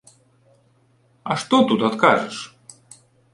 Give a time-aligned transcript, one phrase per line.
[1.29, 2.41] А што тут адкажаш?